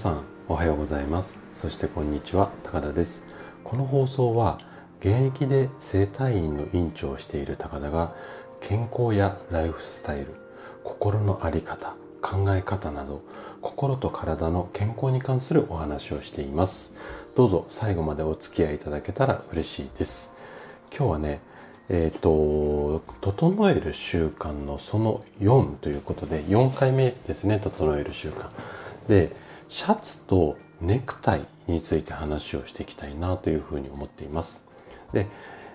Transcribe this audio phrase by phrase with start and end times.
[0.00, 1.38] さんおはようございます。
[1.52, 3.22] そしてこんにちは高田です。
[3.62, 4.58] この放送は
[5.00, 8.14] 現役で整体院の院長をしている高田が
[8.62, 10.28] 健康やライフスタイル
[10.84, 13.20] 心の在り方考え方など
[13.60, 16.92] 心と体の健康に関するお話をしています。
[17.36, 20.32] どうぞ最後までお付き合いいただけたら嬉しいです。
[20.96, 21.40] 今日はね
[21.90, 28.48] えっ、ー、と、整える習慣のその4ということで、4回目ですね、整える習慣。
[29.08, 34.64] で、シャツとネクタイについて話をしていきたいなというふうに思っています。
[35.12, 35.28] で、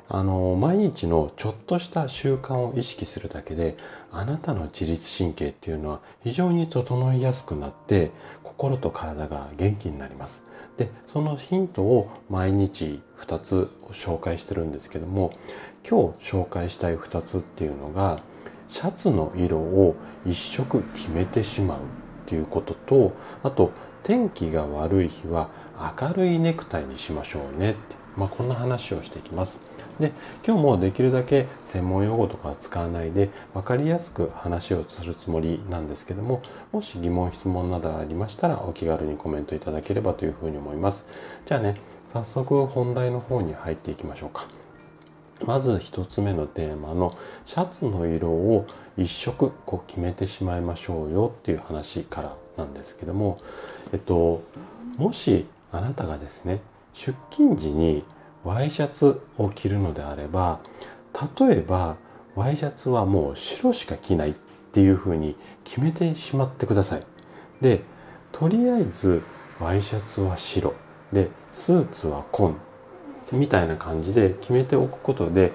[0.09, 3.77] あの、毎日のちょっとした習慣を意識するだけで、
[4.11, 8.11] あなたの自律神経っていうのは非常に整いやすくなって、
[8.43, 10.43] 心と体が元気になります。
[10.75, 15.31] で、そのヒントを毎日2つ紹介してるんですけども、
[15.89, 18.19] 今日紹介したい2つっていうのが、
[18.67, 25.49] シャツの色を一色決めてしまうっていうこととあと天気が悪い日は
[25.99, 27.79] 明るいネクタイにしましょうねって、
[28.17, 29.59] まあ、こんな話をしていきます。
[29.99, 30.11] で
[30.45, 36.41] 今日もできるだけ専門用語とかは使わないで分かりやすく話をするつもりなんですけども
[36.73, 41.05] もし疑問質問などありましたらお気軽にコメントいただければというふうに思います
[41.45, 41.71] じゃあね
[42.09, 44.64] 早速本題の方に入っていきましょうか
[45.45, 47.15] まず一つ目のテーマの
[47.45, 48.65] シャツの色を
[48.97, 53.37] 一色こう決めてしまいましょうよっていう話からなんですけども、
[53.93, 54.43] えっと、
[54.97, 56.61] もしあなたがですね
[56.93, 58.03] 出勤時に
[58.43, 60.59] ワイシャツを着るのであれば
[61.39, 61.97] 例えば
[62.35, 64.33] ワイシャツはもう白しか着ないっ
[64.71, 67.01] ていうふうに決めてしまってください。
[67.61, 67.81] で
[68.31, 69.21] とりあえず
[69.59, 70.73] ワイシャツは白
[71.13, 72.59] でスーツは紺
[73.31, 75.51] みたいな感じで決めておくことで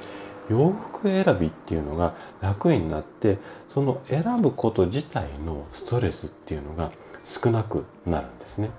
[0.49, 6.91] 洋服選びっていうのが楽になってその選ぶこと自体のストレスっていうのが
[7.23, 8.71] 少なくなるんですね。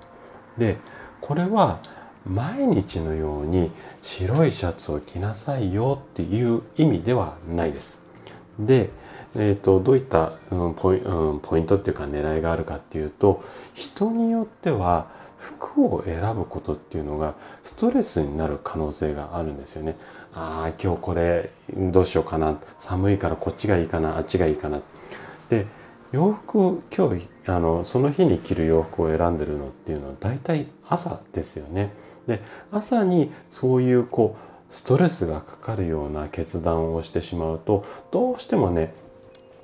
[0.58, 0.76] で
[1.20, 1.78] これは
[2.26, 8.02] 毎日のように白いシャツを着なさいよっていう意味ではないです。
[8.58, 8.90] で、
[9.34, 13.42] えーと、どういった、うんポイうん、ポイントっていうか狙いがあるかっていうと
[13.74, 15.08] 人によっては
[15.42, 19.96] 服を選ぶことっていうのがストレスになる可能性があるんですよね。
[20.34, 24.80] ああ今日これどうしようかな寒いからこっちがいいかなあっちがいいかな。
[25.50, 25.66] で
[26.12, 31.92] 洋服今日あのその日に着る洋服を選んでるのっていうのは大体朝ですよね。
[32.28, 38.94] で朝にそういうこうストレスがかかるような決断をしてしまうとどうしてもね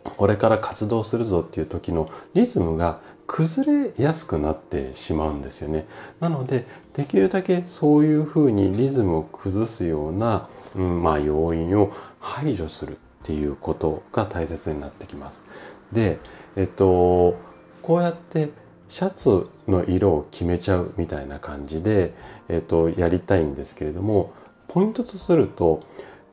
[0.04, 5.86] これから活動するぞっていう時のリズムが崩れやすくなってしまうんですよね。
[6.20, 15.44] なのでできるだけそういうふうにリズムを崩すような、うん、まあ要因を排除するっていうことが大切になってきます。
[15.92, 16.18] で、
[16.56, 17.36] えっと、
[17.82, 18.50] こうやって
[18.88, 22.14] シャツの色を決めちゃうみたいな感じで、
[22.48, 24.32] えっと、やりたいんですけれども
[24.66, 25.80] ポイントとすると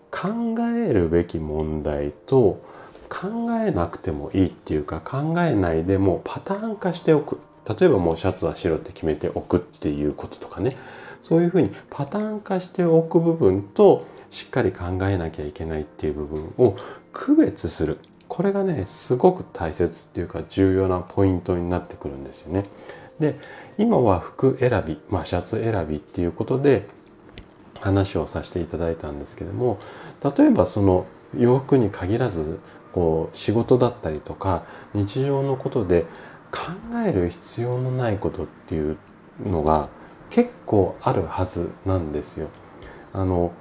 [0.09, 2.61] 考えるべき問題と
[3.09, 3.29] 考
[3.65, 7.39] えなくてもいいっていうか考えないでもパターン化しておく。
[7.67, 10.75] 例えばもうシャツは白って決めておくっていうこととかね。
[11.21, 16.75] そういうふうにパターン化しておく部分としっかり考えなきゃいけないっていう部分を
[17.13, 17.97] 区別する。
[18.27, 22.65] これがねすごく大切っていうか重要なポイントになってくるんですよね。
[23.19, 23.39] で
[23.77, 26.85] 今は服選び、まあ、シャツ選びっていうことで
[27.79, 29.77] 話をさせていただいたんですけども
[30.37, 31.05] 例えばその
[31.37, 32.59] 洋服に限らず
[32.95, 34.63] こう仕事だったりとか
[34.93, 36.03] 日常のことで
[36.49, 36.71] 考
[37.05, 38.97] える必要のないことっていう
[39.45, 39.89] のが
[40.29, 42.47] 結構あるはずなんですよ。
[43.11, 43.51] あの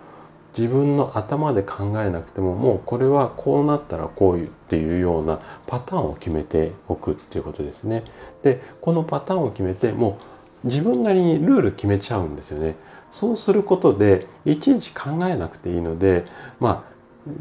[0.56, 8.04] 自分の頭で考えなくてももうこれはこうなったらこういうっていうようなパターンを決めておくっていうことですね。
[8.44, 10.20] でこのパターンを決めても
[10.62, 12.76] う自分なりにルール決めちゃうんですよね。
[13.10, 16.24] そうすることでいちいち考えなくていいので
[16.60, 16.93] まあ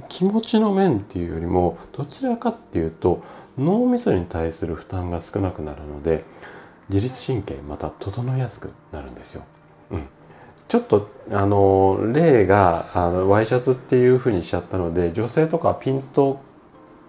[0.08, 3.24] 気持ちの面っていうよりもどちらかっていうと
[3.58, 6.24] 脳みそに対する負担が少なくなるので
[6.90, 9.44] 自律神経また整いやすくなるんですよ。
[9.92, 10.04] うん、
[10.68, 16.42] ちょっとあの例があのワイシャツっていうふうにしちゃったので女性とかピンと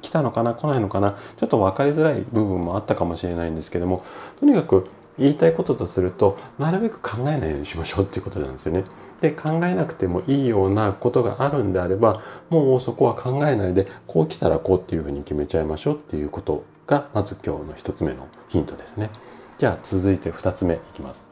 [0.02, 4.02] 来たのかな来ないのかなちょっと分かりづらい部分もあったかもしれないんですけども
[4.38, 4.88] とにかく
[5.18, 8.84] 言いたいこととするとなるべく考えないようにしましょうっていうことなんですよね。
[9.20, 12.20] で考えなくてもいいようなことがあるんであれば
[12.50, 19.10] もうそこは考えないでこう来たらこうっていうふうに決めちゃいましょうっていうことがまず今日の1つ目のヒントですね。
[19.56, 21.24] じゃあ続いて2つ目いきます。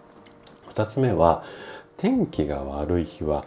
[0.69, 1.45] 2つ目は
[1.97, 3.45] 天気が悪い日は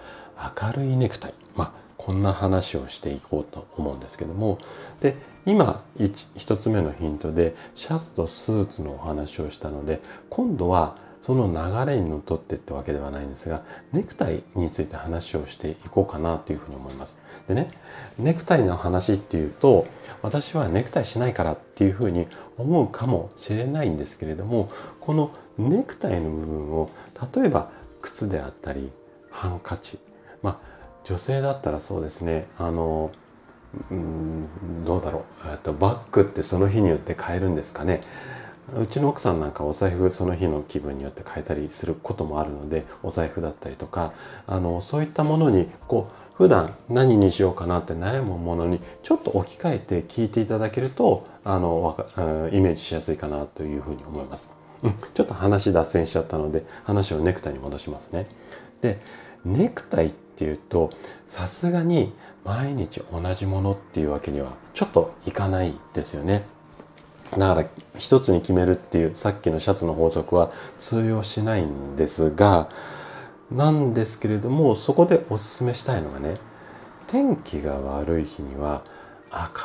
[0.62, 1.34] 明るいネクタイ。
[1.56, 4.60] まあこんな話をしていこうと思うんですけども
[5.00, 17.18] で今 1, つ目のヒントでシャツとスーツのお話をしたので今度はその流れにのっとってってわけではないんですがネクタイについて話をしていこうかなというふうに思います。
[17.48, 17.72] でね
[18.20, 19.88] ネクタイの話っていうと
[20.22, 22.28] 私はネクタイしないからっていうふうに
[22.58, 24.70] 思うかもしれないんですけれども
[25.00, 26.92] このネクタイの部分を
[27.36, 27.72] 例えば
[28.04, 28.92] 靴であったり
[29.32, 29.98] ハンカチ
[30.44, 30.76] まあ
[31.06, 33.12] 女性だったらそうですねあの
[33.92, 38.02] うんどうだろうとバッグってその日によって買えるんですかね
[38.74, 44.14] うちの奥さんなんかお財布その日の気分によって変えたりすることもあるのでお財布だったりとか
[44.48, 51.96] あのそういったものにこう普段何にしようかなって悩むものにちょっと置き換えて聞いていただけるとあの
[52.52, 54.52] イメージしやすいかなというふうに思います。
[54.84, 58.28] うん、ちょっと話脱線しちゃったので話をネクタイに戻しますね。
[58.82, 59.00] で
[59.46, 60.92] ネクタイっていうと
[61.28, 66.44] さすがに毎日同じものっていうわけにはちょっといかないですよね。
[67.32, 67.68] だから
[67.98, 72.70] 一つに決めるっていうさっきのシャツの法則は通用しないんですが
[73.50, 76.36] なんですけれどもそこでおすすめしたいのがね
[77.08, 78.84] 天気が悪い日には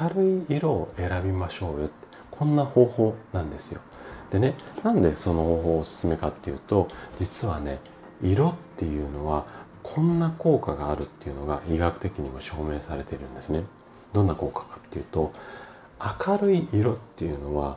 [0.00, 1.90] 明るい色を選びましょうよ
[2.30, 3.82] こんな方法なんですよ。
[4.30, 6.88] でねなんでその方法をおすすめかっていうと
[7.18, 7.78] 実はね
[8.22, 9.46] 色っていうのは
[9.82, 13.64] こんな効果があるっていうのが医学的にも証明されているんですね。
[14.12, 15.32] どんな効果かっていうと
[16.28, 17.76] 明るい色っていうのは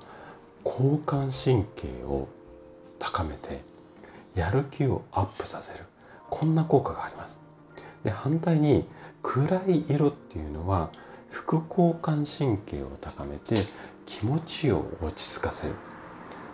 [0.66, 2.28] 交感神経を
[3.00, 3.62] 高めて
[4.36, 5.86] やる気をアップさせる。
[6.30, 7.42] こんな効果があります。
[8.04, 8.86] で反対に
[9.22, 10.90] 暗い色っていうのは
[11.30, 13.56] 副交感神経を高めて
[14.06, 15.76] 気持ちを落ち着かせる。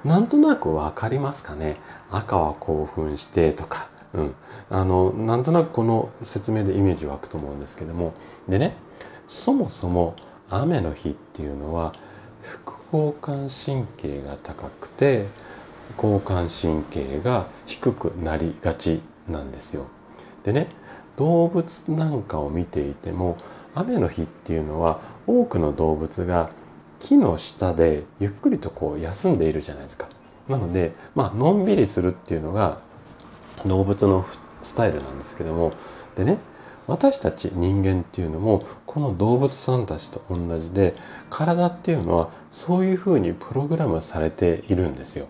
[0.03, 1.77] なんとなく分かりますかね？
[2.09, 4.35] 赤は興奮してとか、うん、
[4.69, 8.13] あのなんとなくこの説明でイメージ湧くと思うんですけども
[8.47, 8.75] でね
[9.27, 10.15] そもそも
[10.49, 11.93] 雨の日っていうのは
[12.41, 15.27] 副交感神経が高くて
[15.95, 19.85] 交感神経が低くなりがちなんですよ。
[20.43, 20.67] でね
[21.17, 23.37] 動物なんかを見ていても
[23.75, 26.49] 雨の日っていうのは多くの動物が
[26.99, 30.07] 木の下でゆっくりとこう休んでいるじゃないですか。
[30.47, 32.79] なのでまあのんびりするっていうのが
[33.65, 34.25] 動物の
[34.61, 35.73] スタイルなんですけども
[36.15, 36.37] でね
[36.87, 40.95] 私たち人間っていうのもこの動物さんたちと同じで
[41.29, 45.27] 体っていうのはそういうふうにプログラムされているんですよ。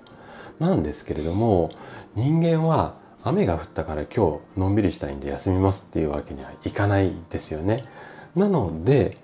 [0.59, 1.71] なんですけれども
[2.15, 7.83] 人間は雨が降ったから今日のんびりしたいんで休みますっていうわけにはいかないですよね。
[8.35, 9.17] なので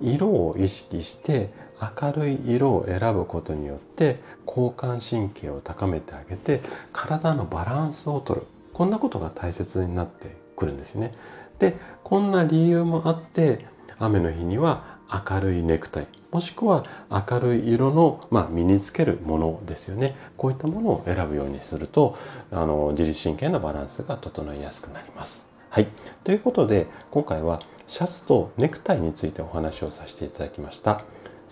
[0.00, 1.52] 色を意識して
[2.00, 6.60] 明るい色を選ぶことによって交感神経を高めてあげて
[6.92, 8.42] 体のバランスをとる
[8.72, 11.12] こんなことが大切になってくるんですね。
[11.58, 13.64] でこんな理由もあって
[13.98, 14.98] 雨の日には
[15.30, 22.14] 明るいネクタイもしくは明るい色の、まあ、身につけるものですよねこういったものを選ぶようにすると
[22.50, 25.46] あの自律神経のバランスが整いやすくなります。
[25.68, 25.86] はい。
[26.24, 31.02] ということで今回はシャツとネクタイについてお話をさせていただきました。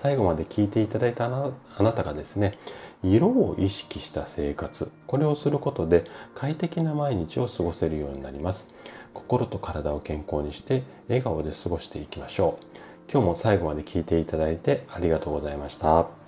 [0.00, 2.54] 最後まで聞いていただいたあなたがですね
[3.02, 6.04] 色を意識した生活これをすることで
[6.34, 8.68] 快適な毎日を過ごせるようになります。
[9.12, 12.64] 心と体を健康にして笑顔で過ごしていきましょう。
[13.12, 16.19] 今日も最後まで聞いていただいてありがとうございました。